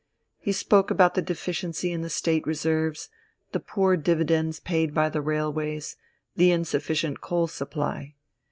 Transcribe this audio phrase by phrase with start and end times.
[0.39, 3.07] He spoke about the deficiency in the State reserves,
[3.51, 5.95] the poor dividends paid by the railways,
[6.35, 8.15] the insufficient coal supply.